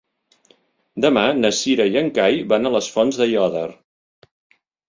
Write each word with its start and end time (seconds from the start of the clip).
Demà 1.05 1.25
na 1.41 1.51
Cira 1.59 1.87
i 1.93 2.01
en 2.03 2.09
Cai 2.17 2.39
van 2.55 2.65
a 2.71 2.75
les 2.79 2.91
Fonts 2.97 3.23
d'Aiòder. 3.23 3.67